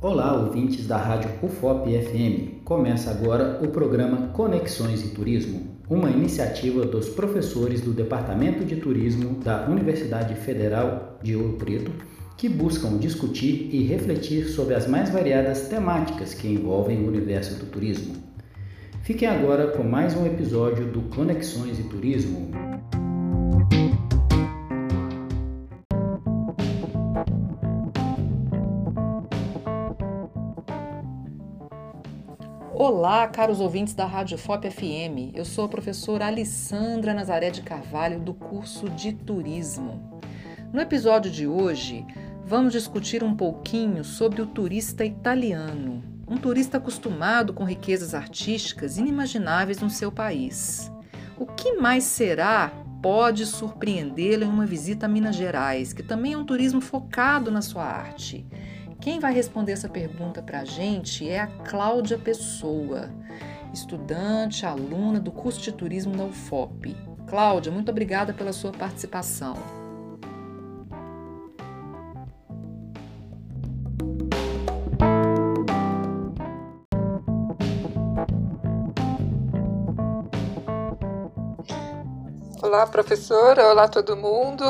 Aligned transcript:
Olá, 0.00 0.32
ouvintes 0.32 0.86
da 0.86 0.96
Rádio 0.96 1.28
UFOP 1.42 1.90
FM. 1.90 2.62
Começa 2.64 3.10
agora 3.10 3.58
o 3.60 3.66
programa 3.66 4.28
Conexões 4.28 5.04
e 5.04 5.08
Turismo, 5.08 5.76
uma 5.90 6.08
iniciativa 6.08 6.86
dos 6.86 7.08
professores 7.08 7.80
do 7.80 7.90
Departamento 7.90 8.64
de 8.64 8.76
Turismo 8.76 9.40
da 9.40 9.66
Universidade 9.66 10.36
Federal 10.36 11.18
de 11.20 11.34
Ouro 11.34 11.54
Preto, 11.54 11.90
que 12.36 12.48
buscam 12.48 12.96
discutir 12.96 13.70
e 13.72 13.82
refletir 13.82 14.44
sobre 14.44 14.76
as 14.76 14.86
mais 14.86 15.10
variadas 15.10 15.62
temáticas 15.62 16.32
que 16.32 16.46
envolvem 16.46 17.02
o 17.02 17.08
universo 17.08 17.58
do 17.58 17.66
turismo. 17.66 18.14
Fiquem 19.02 19.26
agora 19.26 19.66
com 19.72 19.82
mais 19.82 20.14
um 20.14 20.24
episódio 20.24 20.86
do 20.86 21.02
Conexões 21.12 21.76
e 21.76 21.82
Turismo. 21.82 22.52
Olá, 32.74 33.26
caros 33.26 33.60
ouvintes 33.60 33.94
da 33.94 34.04
Rádio 34.04 34.36
FOP 34.36 34.70
FM. 34.70 35.34
Eu 35.34 35.44
sou 35.44 35.64
a 35.64 35.68
professora 35.68 36.26
Alessandra 36.26 37.14
Nazaré 37.14 37.50
de 37.50 37.62
Carvalho, 37.62 38.20
do 38.20 38.34
curso 38.34 38.88
de 38.90 39.12
Turismo. 39.12 40.20
No 40.72 40.80
episódio 40.80 41.30
de 41.30 41.46
hoje, 41.46 42.06
vamos 42.44 42.72
discutir 42.72 43.24
um 43.24 43.34
pouquinho 43.34 44.04
sobre 44.04 44.42
o 44.42 44.46
turista 44.46 45.04
italiano, 45.04 46.02
um 46.28 46.36
turista 46.36 46.76
acostumado 46.76 47.54
com 47.54 47.64
riquezas 47.64 48.14
artísticas 48.14 48.98
inimagináveis 48.98 49.80
no 49.80 49.88
seu 49.88 50.12
país. 50.12 50.92
O 51.38 51.46
que 51.46 51.72
mais 51.72 52.04
será 52.04 52.70
pode 53.02 53.46
surpreendê-lo 53.46 54.44
em 54.44 54.48
uma 54.48 54.66
visita 54.66 55.06
a 55.06 55.08
Minas 55.08 55.36
Gerais, 55.36 55.92
que 55.92 56.02
também 56.02 56.34
é 56.34 56.38
um 56.38 56.44
turismo 56.44 56.80
focado 56.80 57.50
na 57.50 57.62
sua 57.62 57.84
arte? 57.84 58.46
Quem 59.00 59.20
vai 59.20 59.32
responder 59.32 59.72
essa 59.72 59.88
pergunta 59.88 60.42
para 60.42 60.60
a 60.60 60.64
gente 60.64 61.28
é 61.28 61.40
a 61.40 61.46
Cláudia 61.46 62.18
Pessoa, 62.18 63.08
estudante, 63.72 64.66
aluna 64.66 65.20
do 65.20 65.30
curso 65.30 65.60
de 65.60 65.72
turismo 65.72 66.16
da 66.16 66.24
UFOP. 66.24 66.96
Cláudia, 67.26 67.70
muito 67.70 67.90
obrigada 67.90 68.32
pela 68.32 68.52
sua 68.52 68.72
participação. 68.72 69.54
Olá, 82.60 82.86
professora. 82.86 83.68
Olá, 83.68 83.88
todo 83.88 84.16
mundo. 84.16 84.64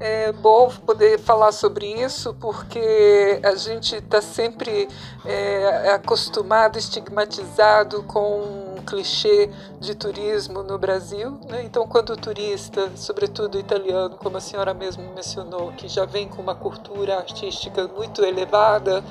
É 0.00 0.30
bom 0.30 0.70
poder 0.86 1.18
falar 1.18 1.50
sobre 1.50 1.86
isso 1.86 2.32
porque 2.34 3.40
a 3.42 3.56
gente 3.56 3.96
está 3.96 4.22
sempre 4.22 4.88
é, 5.24 5.90
acostumado, 5.90 6.78
estigmatizado 6.78 8.04
com 8.04 8.76
um 8.76 8.82
clichê 8.86 9.50
de 9.80 9.96
turismo 9.96 10.62
no 10.62 10.78
Brasil. 10.78 11.40
Né? 11.48 11.64
Então, 11.64 11.84
quando 11.88 12.10
o 12.10 12.16
turista, 12.16 12.92
sobretudo 12.94 13.58
italiano, 13.58 14.16
como 14.16 14.36
a 14.36 14.40
senhora 14.40 14.72
mesmo 14.72 15.02
mencionou, 15.16 15.72
que 15.72 15.88
já 15.88 16.04
vem 16.04 16.28
com 16.28 16.40
uma 16.40 16.54
cultura 16.54 17.16
artística 17.16 17.88
muito 17.88 18.24
elevada, 18.24 19.02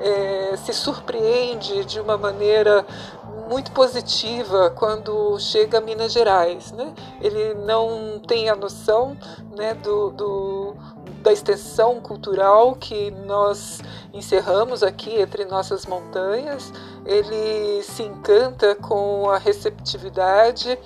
é, 0.00 0.56
se 0.58 0.72
surpreende 0.72 1.84
de 1.84 2.00
uma 2.00 2.16
maneira 2.16 2.86
muito 3.48 3.70
positiva 3.72 4.70
quando 4.70 5.38
chega 5.38 5.78
a 5.78 5.80
Minas 5.80 6.12
Gerais. 6.12 6.72
Né? 6.72 6.92
Ele 7.20 7.54
não 7.54 8.20
tem 8.26 8.48
a 8.48 8.56
noção 8.56 9.16
né, 9.56 9.74
do, 9.74 10.10
do, 10.10 10.74
da 11.22 11.32
extensão 11.32 12.00
cultural 12.00 12.74
que 12.74 13.10
nós 13.10 13.80
encerramos 14.12 14.82
aqui 14.82 15.20
entre 15.20 15.44
nossas 15.44 15.86
montanhas. 15.86 16.72
Ele 17.04 17.82
se 17.82 18.02
encanta 18.02 18.74
com 18.74 19.30
a 19.30 19.38
receptividade 19.38 20.78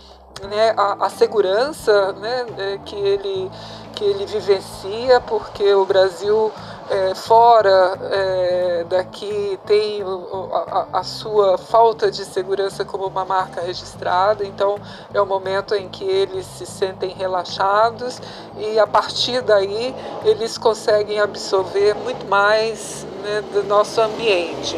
né, 0.49 0.73
a, 0.77 1.07
a, 1.07 1.11
segurança 1.11 2.13
né, 2.13 2.47
é, 2.57 2.79
que, 2.79 2.97
ele, 2.97 3.51
que 3.95 4.05
ele 4.05 4.25
vivencia, 4.27 5.21
porque 5.21 5.75
o 5.75 5.85
Brasil 5.85 6.51
é, 6.91 7.15
fora 7.15 7.97
é, 8.11 8.85
daqui 8.89 9.59
tem 9.65 10.03
a, 10.03 10.99
a, 10.99 11.05
sua 11.05 11.57
falta 11.57 12.11
de 12.11 12.25
segurança 12.25 12.85
como 12.85 13.07
uma 13.07 13.25
marca 13.25 13.61
registrada, 13.61 14.45
então 14.45 14.77
é 15.15 15.21
o 15.21 15.27
momento 15.27 15.75
em 15.75 15.89
que 15.89 16.05
eles 16.05 16.45
se 16.45 16.67
sentem 16.67 17.11
relaxados 17.11 18.21
e 18.59 18.79
a 18.79 18.87
partir 18.87 19.41
daí 19.41 19.95
eles 20.25 20.59
conseguem 20.59 21.21
absorver 21.21 21.95
muito 21.95 22.27
mais 22.27 23.07
né, 23.23 23.43
do 23.53 23.63
nosso 23.63 24.01
ambiente. 24.01 24.77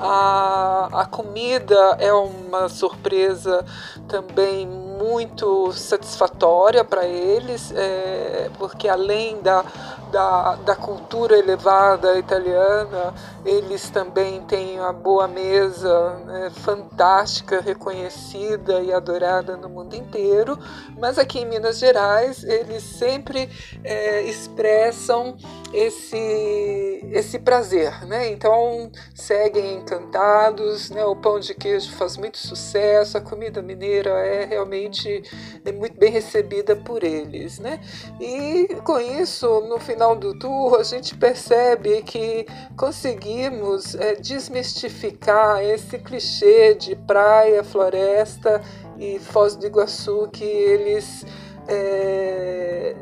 A, 0.00 0.88
a 0.92 1.06
comida 1.06 1.96
é 1.98 2.12
uma 2.12 2.68
surpresa 2.68 3.64
também 4.08 4.66
muito 4.66 5.72
satisfatória 5.72 6.84
para 6.84 7.04
eles, 7.04 7.72
é, 7.74 8.50
porque 8.58 8.88
além 8.88 9.40
da, 9.42 9.64
da, 10.10 10.54
da, 10.56 10.76
cultura 10.76 11.36
elevada 11.36 12.18
italiana, 12.18 13.12
eles 13.44 13.90
também 13.90 14.40
têm 14.42 14.78
a 14.78 14.92
boa 14.92 15.26
mesa 15.26 16.16
né, 16.24 16.50
fantástica, 16.50 17.60
reconhecida 17.60 18.80
e 18.80 18.92
adorada 18.92 19.56
no 19.56 19.68
mundo 19.68 19.94
inteiro, 19.94 20.58
mas 20.98 21.18
aqui 21.18 21.40
em 21.40 21.46
Minas 21.46 21.78
Gerais 21.78 22.44
eles 22.44 22.82
sempre 22.82 23.50
é, 23.82 24.22
expressam 24.22 25.36
esse, 25.74 27.00
esse 27.10 27.38
prazer, 27.38 28.06
né? 28.06 28.30
Então 28.30 28.90
seguem 29.12 29.74
encantados, 29.78 30.90
né? 30.90 31.04
O 31.04 31.16
pão 31.16 31.40
de 31.40 31.52
queijo 31.52 31.90
faz 31.92 32.16
muito 32.16 32.38
sucesso, 32.38 33.18
a 33.18 33.20
comida 33.20 33.60
mineira 33.60 34.10
é 34.10 34.44
realmente 34.44 35.22
é 35.64 35.72
muito 35.72 35.98
bem 35.98 36.12
recebida 36.12 36.76
por 36.76 37.02
eles, 37.02 37.58
né? 37.58 37.80
E 38.20 38.68
com 38.84 39.00
isso, 39.00 39.60
no 39.62 39.80
final 39.80 40.14
do 40.14 40.38
tour, 40.38 40.78
a 40.78 40.84
gente 40.84 41.16
percebe 41.16 42.02
que 42.02 42.46
conseguimos 42.76 43.96
é, 43.96 44.14
desmistificar 44.14 45.62
esse 45.62 45.98
clichê 45.98 46.74
de 46.74 46.94
praia, 46.94 47.64
floresta 47.64 48.62
e 48.96 49.18
Foz 49.18 49.56
do 49.56 49.66
Iguaçu 49.66 50.28
que 50.32 50.44
eles 50.44 51.26
é, 51.66 52.94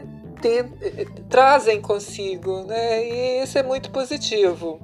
trazem 1.29 1.81
consigo, 1.81 2.65
né? 2.65 3.05
E 3.05 3.43
isso 3.43 3.59
é 3.59 3.63
muito 3.63 3.91
positivo. 3.91 4.81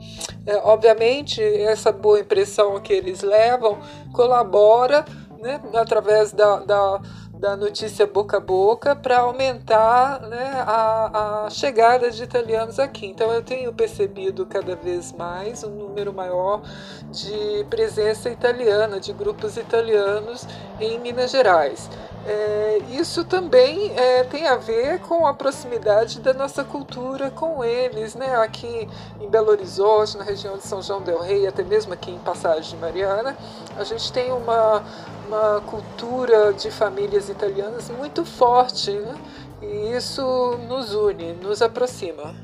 É, 0.47 0.57
obviamente, 0.57 1.43
essa 1.43 1.93
boa 1.93 2.21
impressão 2.21 2.81
que 2.81 2.93
eles 2.93 3.23
levam 3.23 3.79
colabora, 4.13 5.05
né, 5.41 5.61
através 5.75 6.33
da, 6.33 6.61
da 6.61 7.01
da 7.39 7.57
notícia 7.57 8.05
boca 8.05 8.39
a 8.39 8.41
boca 8.41 8.97
para 8.97 9.21
aumentar 9.21 10.21
né, 10.23 10.63
a, 10.67 11.45
a, 11.47 11.51
chegada 11.51 12.11
de 12.11 12.23
italianos 12.23 12.79
aqui. 12.81 13.07
Então 13.07 13.33
eu 13.33 13.43
tenho 13.43 13.73
percebido 13.73 14.45
cada 14.45 14.75
vez 14.75 15.13
mais 15.13 15.63
um 15.63 15.71
número 15.71 16.13
maior 16.13 16.63
de 17.11 17.65
presença 17.71 18.29
italiana, 18.29 18.99
de 18.99 19.13
grupos 19.13 19.57
italianos 19.57 20.47
em 20.81 20.99
Minas 20.99 21.31
Gerais. 21.31 21.89
É, 22.31 22.83
isso 22.91 23.25
também 23.25 23.91
é, 23.97 24.23
tem 24.23 24.47
a 24.47 24.57
ver 24.57 25.01
com 25.01 25.27
a 25.27 25.33
proximidade 25.33 26.21
da 26.21 26.35
nossa 26.35 26.63
cultura 26.63 27.31
com 27.31 27.65
eles, 27.65 28.15
né? 28.15 28.37
Aqui 28.37 28.87
em 29.19 29.31
Belo 29.31 29.49
Horizonte, 29.51 30.19
na 30.19 30.25
região 30.25 30.59
de 30.59 30.63
São 30.63 30.83
João 30.83 31.01
del 31.01 31.23
Rei, 31.23 31.47
até 31.47 31.63
mesmo 31.63 31.95
aqui 31.95 32.11
em 32.11 32.19
Passagem 32.19 32.73
de 32.73 32.77
Mariana, 32.77 33.35
a 33.79 33.83
gente 33.83 34.13
tem 34.13 34.31
uma, 34.31 34.85
uma 35.27 35.63
cultura 35.63 36.53
de 36.53 36.71
famílias 36.71 37.31
italianas 37.31 37.89
muito 37.89 38.27
forte, 38.27 38.93
né? 38.93 39.15
E 39.63 39.97
isso 39.97 40.23
nos 40.69 40.93
une, 40.95 41.33
nos 41.33 41.63
aproxima. 41.63 42.35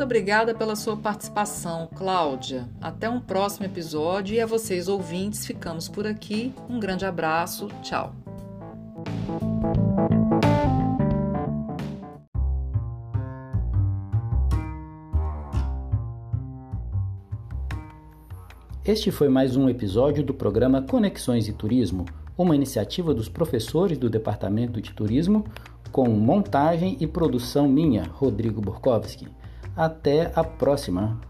Muito 0.00 0.08
obrigada 0.08 0.54
pela 0.54 0.74
sua 0.76 0.96
participação, 0.96 1.86
Cláudia. 1.94 2.66
Até 2.80 3.06
um 3.06 3.20
próximo 3.20 3.66
episódio 3.66 4.34
e 4.34 4.40
a 4.40 4.46
vocês 4.46 4.88
ouvintes, 4.88 5.44
ficamos 5.44 5.90
por 5.90 6.06
aqui. 6.06 6.54
Um 6.70 6.80
grande 6.80 7.04
abraço, 7.04 7.68
tchau. 7.82 8.14
Este 18.82 19.10
foi 19.10 19.28
mais 19.28 19.54
um 19.54 19.68
episódio 19.68 20.24
do 20.24 20.32
programa 20.32 20.80
Conexões 20.80 21.46
e 21.46 21.52
Turismo, 21.52 22.06
uma 22.38 22.56
iniciativa 22.56 23.12
dos 23.12 23.28
professores 23.28 23.98
do 23.98 24.08
Departamento 24.08 24.80
de 24.80 24.94
Turismo, 24.94 25.44
com 25.92 26.08
montagem 26.08 26.96
e 26.98 27.06
produção 27.06 27.68
minha, 27.68 28.04
Rodrigo 28.04 28.62
Borkowski. 28.62 29.28
Até 29.76 30.32
a 30.34 30.44
próxima! 30.44 31.29